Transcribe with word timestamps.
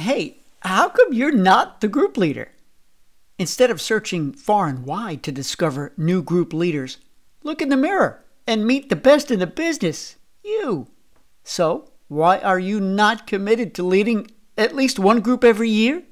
Hey, 0.00 0.38
how 0.60 0.88
come 0.88 1.12
you're 1.12 1.30
not 1.30 1.82
the 1.82 1.88
group 1.88 2.16
leader? 2.16 2.48
Instead 3.38 3.70
of 3.70 3.82
searching 3.82 4.32
far 4.32 4.66
and 4.66 4.86
wide 4.86 5.22
to 5.24 5.30
discover 5.30 5.92
new 5.94 6.22
group 6.22 6.54
leaders, 6.54 6.96
look 7.42 7.60
in 7.60 7.68
the 7.68 7.76
mirror 7.76 8.24
and 8.46 8.66
meet 8.66 8.88
the 8.88 8.96
best 8.96 9.30
in 9.30 9.40
the 9.40 9.46
business 9.46 10.16
you. 10.42 10.86
So, 11.44 11.90
why 12.08 12.38
are 12.38 12.58
you 12.58 12.80
not 12.80 13.26
committed 13.26 13.74
to 13.74 13.82
leading 13.82 14.30
at 14.56 14.74
least 14.74 14.98
one 14.98 15.20
group 15.20 15.44
every 15.44 15.68
year? 15.68 16.02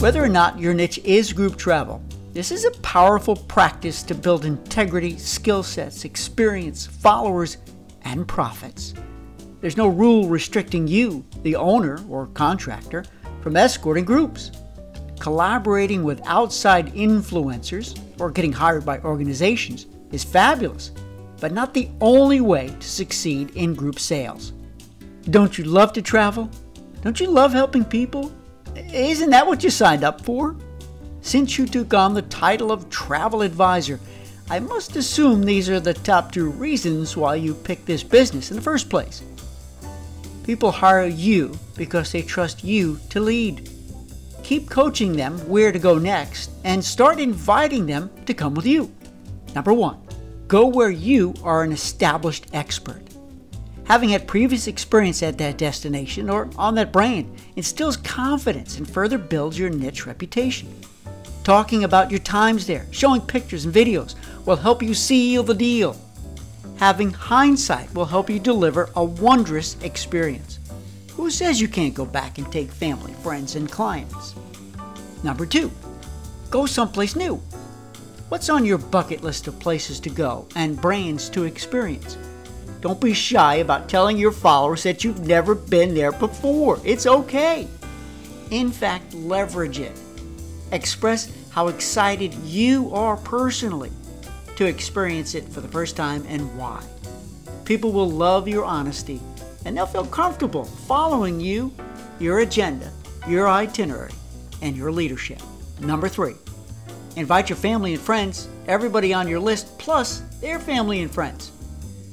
Whether 0.00 0.22
or 0.22 0.28
not 0.28 0.58
your 0.58 0.74
niche 0.74 0.98
is 1.04 1.32
group 1.32 1.56
travel, 1.56 2.02
this 2.34 2.52
is 2.52 2.66
a 2.66 2.78
powerful 2.82 3.36
practice 3.36 4.02
to 4.02 4.14
build 4.14 4.44
integrity, 4.44 5.16
skill 5.16 5.62
sets, 5.62 6.04
experience, 6.04 6.86
followers, 6.86 7.56
and 8.02 8.28
profits. 8.28 8.92
There's 9.60 9.76
no 9.76 9.88
rule 9.88 10.28
restricting 10.28 10.86
you, 10.86 11.24
the 11.42 11.56
owner 11.56 12.00
or 12.08 12.28
contractor, 12.28 13.04
from 13.42 13.56
escorting 13.56 14.04
groups. 14.04 14.52
Collaborating 15.18 16.04
with 16.04 16.24
outside 16.26 16.94
influencers 16.94 17.98
or 18.20 18.30
getting 18.30 18.52
hired 18.52 18.86
by 18.86 19.00
organizations 19.00 19.86
is 20.12 20.22
fabulous, 20.22 20.92
but 21.40 21.52
not 21.52 21.74
the 21.74 21.88
only 22.00 22.40
way 22.40 22.68
to 22.78 22.88
succeed 22.88 23.50
in 23.56 23.74
group 23.74 23.98
sales. 23.98 24.52
Don't 25.30 25.58
you 25.58 25.64
love 25.64 25.92
to 25.94 26.02
travel? 26.02 26.48
Don't 27.02 27.18
you 27.18 27.26
love 27.26 27.52
helping 27.52 27.84
people? 27.84 28.32
Isn't 28.76 29.30
that 29.30 29.46
what 29.46 29.64
you 29.64 29.70
signed 29.70 30.04
up 30.04 30.24
for? 30.24 30.56
Since 31.20 31.58
you 31.58 31.66
took 31.66 31.92
on 31.94 32.14
the 32.14 32.22
title 32.22 32.70
of 32.70 32.88
travel 32.90 33.42
advisor, 33.42 33.98
I 34.50 34.60
must 34.60 34.94
assume 34.94 35.42
these 35.42 35.68
are 35.68 35.80
the 35.80 35.94
top 35.94 36.30
two 36.32 36.48
reasons 36.48 37.16
why 37.16 37.34
you 37.34 37.54
picked 37.54 37.86
this 37.86 38.04
business 38.04 38.50
in 38.50 38.56
the 38.56 38.62
first 38.62 38.88
place. 38.88 39.22
People 40.48 40.72
hire 40.72 41.04
you 41.04 41.58
because 41.76 42.10
they 42.10 42.22
trust 42.22 42.64
you 42.64 42.98
to 43.10 43.20
lead. 43.20 43.68
Keep 44.42 44.70
coaching 44.70 45.12
them 45.12 45.36
where 45.40 45.72
to 45.72 45.78
go 45.78 45.98
next 45.98 46.50
and 46.64 46.82
start 46.82 47.20
inviting 47.20 47.84
them 47.84 48.10
to 48.24 48.32
come 48.32 48.54
with 48.54 48.64
you. 48.64 48.90
Number 49.54 49.74
one, 49.74 50.00
go 50.46 50.66
where 50.66 50.88
you 50.88 51.34
are 51.42 51.64
an 51.64 51.70
established 51.70 52.46
expert. 52.54 53.02
Having 53.84 54.08
had 54.08 54.26
previous 54.26 54.68
experience 54.68 55.22
at 55.22 55.36
that 55.36 55.58
destination 55.58 56.30
or 56.30 56.48
on 56.56 56.74
that 56.76 56.92
brand 56.92 57.30
instills 57.56 57.98
confidence 57.98 58.78
and 58.78 58.88
further 58.88 59.18
builds 59.18 59.58
your 59.58 59.68
niche 59.68 60.06
reputation. 60.06 60.74
Talking 61.44 61.84
about 61.84 62.10
your 62.10 62.20
times 62.20 62.66
there, 62.66 62.86
showing 62.90 63.20
pictures 63.20 63.66
and 63.66 63.74
videos 63.74 64.14
will 64.46 64.56
help 64.56 64.82
you 64.82 64.94
seal 64.94 65.42
the 65.42 65.52
deal. 65.52 65.94
Having 66.78 67.14
hindsight 67.14 67.92
will 67.92 68.04
help 68.04 68.30
you 68.30 68.38
deliver 68.38 68.88
a 68.94 69.04
wondrous 69.04 69.76
experience. 69.82 70.60
Who 71.16 71.28
says 71.28 71.60
you 71.60 71.66
can't 71.66 71.92
go 71.92 72.04
back 72.04 72.38
and 72.38 72.50
take 72.52 72.70
family, 72.70 73.14
friends, 73.14 73.56
and 73.56 73.68
clients? 73.68 74.36
Number 75.24 75.44
two, 75.44 75.72
go 76.50 76.66
someplace 76.66 77.16
new. 77.16 77.42
What's 78.28 78.48
on 78.48 78.64
your 78.64 78.78
bucket 78.78 79.24
list 79.24 79.48
of 79.48 79.58
places 79.58 79.98
to 80.00 80.10
go 80.10 80.46
and 80.54 80.80
brands 80.80 81.28
to 81.30 81.44
experience? 81.44 82.16
Don't 82.80 83.00
be 83.00 83.12
shy 83.12 83.56
about 83.56 83.88
telling 83.88 84.16
your 84.16 84.30
followers 84.30 84.84
that 84.84 85.02
you've 85.02 85.26
never 85.26 85.56
been 85.56 85.94
there 85.94 86.12
before. 86.12 86.80
It's 86.84 87.08
okay. 87.08 87.66
In 88.52 88.70
fact, 88.70 89.14
leverage 89.14 89.80
it. 89.80 89.98
Express 90.70 91.32
how 91.50 91.66
excited 91.66 92.32
you 92.34 92.94
are 92.94 93.16
personally 93.16 93.90
to 94.58 94.66
experience 94.66 95.34
it 95.34 95.48
for 95.48 95.60
the 95.60 95.68
first 95.68 95.96
time 95.96 96.24
and 96.28 96.58
why. 96.58 96.84
People 97.64 97.92
will 97.92 98.10
love 98.10 98.46
your 98.46 98.64
honesty 98.64 99.20
and 99.64 99.76
they'll 99.76 99.86
feel 99.86 100.04
comfortable 100.04 100.64
following 100.64 101.40
you, 101.40 101.72
your 102.18 102.40
agenda, 102.40 102.92
your 103.26 103.48
itinerary, 103.48 104.12
and 104.60 104.76
your 104.76 104.92
leadership. 104.92 105.40
Number 105.80 106.08
three, 106.08 106.34
invite 107.16 107.48
your 107.48 107.56
family 107.56 107.94
and 107.94 108.02
friends, 108.02 108.48
everybody 108.66 109.14
on 109.14 109.26
your 109.26 109.40
list, 109.40 109.78
plus 109.78 110.20
their 110.40 110.58
family 110.58 111.00
and 111.00 111.10
friends. 111.10 111.52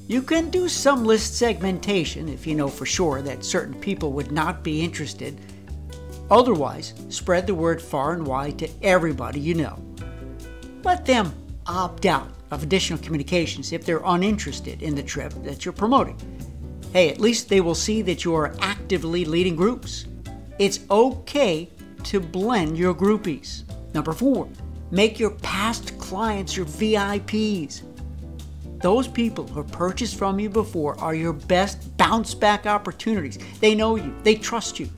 You 0.07 0.21
can 0.21 0.49
do 0.49 0.69
some 0.69 1.03
list 1.03 1.37
segmentation 1.37 2.29
if 2.29 2.47
you 2.47 2.55
know 2.55 2.69
for 2.69 2.85
sure 2.85 3.21
that 3.23 3.43
certain 3.43 3.73
people 3.81 4.13
would 4.13 4.31
not 4.31 4.63
be 4.63 4.81
interested 4.81 5.39
Otherwise, 6.31 6.93
spread 7.09 7.45
the 7.45 7.53
word 7.53 7.81
far 7.81 8.13
and 8.13 8.25
wide 8.25 8.57
to 8.57 8.69
everybody 8.81 9.39
you 9.39 9.53
know. 9.53 9.79
Let 10.83 11.05
them 11.05 11.33
opt 11.67 12.05
out 12.05 12.29
of 12.51 12.63
additional 12.63 12.99
communications 12.99 13.71
if 13.71 13.85
they're 13.85 14.01
uninterested 14.05 14.81
in 14.81 14.95
the 14.95 15.03
trip 15.03 15.33
that 15.43 15.65
you're 15.65 15.73
promoting. 15.73 16.17
Hey, 16.93 17.09
at 17.09 17.19
least 17.19 17.49
they 17.49 17.61
will 17.61 17.75
see 17.75 18.01
that 18.03 18.23
you 18.23 18.33
are 18.35 18.55
actively 18.59 19.25
leading 19.25 19.55
groups. 19.55 20.05
It's 20.59 20.79
okay 20.89 21.69
to 22.03 22.19
blend 22.19 22.77
your 22.77 22.93
groupies. 22.93 23.63
Number 23.93 24.13
four, 24.13 24.47
make 24.91 25.19
your 25.19 25.31
past 25.31 25.97
clients 25.97 26.55
your 26.55 26.65
VIPs. 26.65 27.81
Those 28.81 29.07
people 29.07 29.47
who 29.47 29.63
purchased 29.63 30.17
from 30.17 30.39
you 30.39 30.49
before 30.49 30.99
are 30.99 31.15
your 31.15 31.33
best 31.33 31.97
bounce 31.97 32.33
back 32.35 32.65
opportunities. 32.65 33.39
They 33.59 33.73
know 33.73 33.95
you, 33.95 34.15
they 34.23 34.35
trust 34.35 34.79
you, 34.79 34.89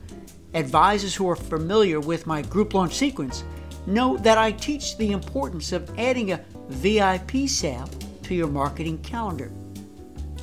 Advisors 0.54 1.14
who 1.14 1.28
are 1.28 1.36
familiar 1.36 2.00
with 2.00 2.26
my 2.26 2.40
group 2.40 2.72
launch 2.72 2.94
sequence 2.94 3.44
know 3.88 4.16
that 4.18 4.38
I 4.38 4.52
teach 4.52 4.96
the 4.96 5.12
importance 5.12 5.72
of 5.72 5.98
adding 5.98 6.32
a 6.32 6.44
VIP 6.68 7.48
sale 7.48 7.88
to 8.22 8.34
your 8.34 8.48
marketing 8.48 8.98
calendar. 8.98 9.50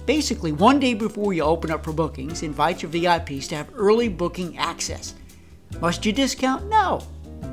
Basically, 0.06 0.52
one 0.52 0.80
day 0.80 0.94
before 0.94 1.34
you 1.34 1.44
open 1.44 1.72
up 1.72 1.84
for 1.84 1.94
bookings, 1.94 2.44
invite 2.44 2.82
your 2.82 2.92
VIPs 2.92 3.48
to 3.50 3.56
have 3.56 3.70
early 3.76 4.08
booking 4.08 4.58
access. 4.58 5.16
Must 5.82 6.06
you 6.06 6.14
discount? 6.14 6.68
No. 6.70 7.02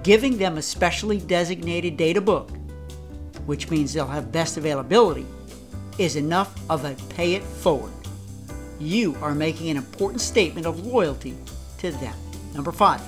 Giving 0.02 0.36
them 0.36 0.58
a 0.58 0.62
specially 0.62 1.18
designated 1.18 1.96
day 1.96 2.12
to 2.12 2.20
book, 2.20 2.50
which 3.46 3.70
means 3.70 3.92
they'll 3.92 4.06
have 4.06 4.32
best 4.32 4.56
availability, 4.56 5.26
is 5.98 6.16
enough 6.16 6.54
of 6.70 6.84
a 6.84 6.94
pay 7.14 7.34
it 7.34 7.42
forward. 7.42 7.92
You 8.78 9.16
are 9.22 9.34
making 9.34 9.70
an 9.70 9.76
important 9.76 10.20
statement 10.20 10.66
of 10.66 10.86
loyalty 10.86 11.36
to 11.78 11.90
them. 11.92 12.14
Number 12.54 12.72
five, 12.72 13.00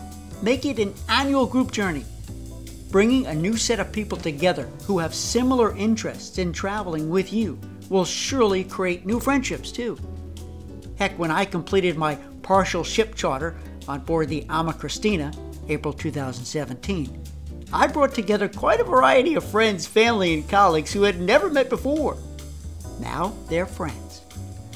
make 0.43 0.65
it 0.65 0.79
an 0.79 0.95
annual 1.09 1.47
group 1.47 1.71
journey. 1.71 2.05
Bringing 2.91 3.27
a 3.27 3.35
new 3.35 3.57
set 3.57 3.81
of 3.81 3.93
people 3.93 4.19
together 4.19 4.69
who 4.87 4.99
have 4.99 5.15
similar 5.15 5.77
interests 5.77 6.39
in 6.39 6.53
traveling 6.53 7.11
with 7.11 7.33
you 7.33 7.59
will 7.89 8.05
surely 8.05 8.65
create 8.65 9.05
new 9.05 9.21
friendships 9.21 9.73
too. 9.73 9.99
Heck, 10.97 11.19
when 11.19 11.31
I 11.31 11.45
completed 11.45 11.97
my 11.97 12.17
partial 12.43 12.85
ship 12.85 13.15
charter 13.15 13.57
on 13.89 14.01
board 14.01 14.29
the 14.29 14.43
AmaKristina, 14.43 15.37
April 15.69 15.93
2017, 15.93 17.23
I 17.73 17.87
brought 17.89 18.15
together 18.15 18.49
quite 18.49 18.81
a 18.81 18.85
variety 18.85 19.35
of 19.35 19.45
friends, 19.45 19.87
family, 19.87 20.35
and 20.35 20.49
colleagues 20.49 20.93
who 20.93 21.03
had 21.03 21.21
never 21.21 21.51
met 21.51 21.69
before. 21.69 22.17
Now 23.01 23.35
they're 23.49 23.67
friends. 23.67 24.23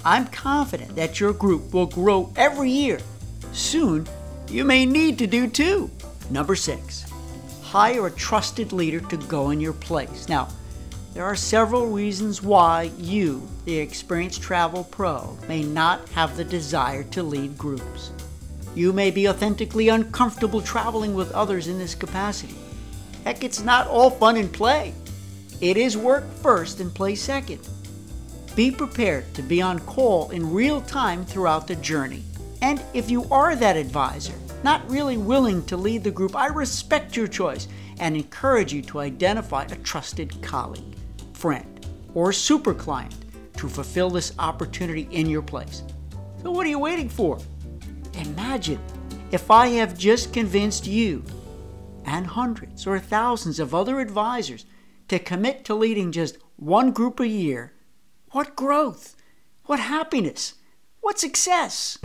I'm 0.05 0.27
confident 0.27 0.97
that 0.97 1.21
your 1.21 1.33
group 1.33 1.73
will 1.73 1.87
grow 1.87 2.33
every 2.37 2.71
year. 2.71 2.99
Soon, 3.53 4.09
you 4.49 4.65
may 4.65 4.87
need 4.87 5.19
to 5.19 5.27
do 5.27 5.49
too. 5.49 5.91
Number 6.31 6.57
six, 6.57 7.08
hire 7.69 8.07
a 8.07 8.11
trusted 8.11 8.73
leader 8.73 8.99
to 8.99 9.19
go 9.19 9.51
in 9.51 9.61
your 9.61 9.75
place. 9.75 10.27
Now, 10.27 10.49
there 11.13 11.27
are 11.27 11.37
several 11.37 11.89
reasons 11.89 12.43
why 12.43 12.93
you, 12.97 13.47
the 13.67 13.77
experienced 13.77 14.41
travel 14.41 14.85
pro, 14.85 15.37
may 15.49 15.63
not 15.63 16.09
have 16.11 16.35
the 16.35 16.45
desire 16.45 17.03
to 17.05 17.23
lead 17.23 17.59
groups. 17.59 18.11
You 18.75 18.95
may 18.95 19.11
be 19.11 19.29
authentically 19.29 19.91
uncomfortable 19.91 20.63
traveling 20.63 21.15
with 21.15 21.31
others 21.33 21.69
in 21.69 21.79
this 21.79 21.95
capacity. 21.95 22.57
Heck, 23.25 23.45
it's 23.45 23.63
not 23.63 23.87
all 23.87 24.09
fun 24.09 24.39
and 24.39 24.51
play. 24.51 24.95
It 25.61 25.77
is 25.77 25.95
work 25.95 26.25
first 26.37 26.81
and 26.81 26.95
play 26.95 27.17
second. 27.17 27.69
Be 28.57 28.71
prepared 28.71 29.35
to 29.35 29.43
be 29.43 29.61
on 29.61 29.79
call 29.81 30.31
in 30.31 30.55
real 30.55 30.81
time 30.81 31.27
throughout 31.27 31.67
the 31.67 31.77
journey. 31.77 32.23
And 32.63 32.83
if 32.95 33.11
you 33.11 33.25
are 33.31 33.55
that 33.57 33.77
advisor, 33.77 34.33
not 34.65 34.89
really 34.91 35.17
willing 35.17 35.65
to 35.67 35.77
lead 35.77 36.05
the 36.05 36.11
group, 36.11 36.37
I 36.37 36.47
respect 36.47 37.17
your 37.17 37.29
choice 37.29 37.69
and 38.01 38.17
encourage 38.17 38.73
you 38.73 38.83
to 38.83 39.01
identify 39.01 39.65
a 39.65 39.77
trusted 39.77 40.41
colleague, 40.43 40.97
friend, 41.33 41.87
or 42.15 42.33
super 42.33 42.75
client 42.75 43.15
to 43.57 43.69
fulfill 43.69 44.11
this 44.11 44.33
opportunity 44.39 45.09
in 45.11 45.29
your 45.29 45.43
place. 45.43 45.83
So, 46.43 46.51
what 46.51 46.67
are 46.67 46.71
you 46.71 46.79
waiting 46.79 47.09
for? 47.09 47.39
Imagine 48.15 48.81
if 49.31 49.51
I 49.51 49.69
have 49.69 49.99
just 49.99 50.33
convinced 50.33 50.87
you 50.87 51.25
and 52.05 52.27
hundreds 52.27 52.87
or 52.87 52.99
thousands 52.99 53.61
of 53.61 53.75
other 53.75 54.01
advisors 54.01 54.65
to 55.09 55.19
commit 55.19 55.65
to 55.67 55.75
leading 55.75 56.13
just 56.13 56.39
one 56.57 56.93
group 56.93 57.21
a 57.21 57.29
year. 57.29 57.73
What 58.31 58.57
growth! 58.57 59.17
What 59.65 59.81
happiness! 59.81 60.55
What 61.01 61.19
success! 61.19 61.99